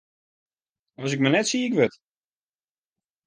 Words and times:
As 1.03 1.13
ik 1.15 1.21
mar 1.21 1.33
net 1.33 1.47
siik 1.49 1.73
wurd! 1.77 1.95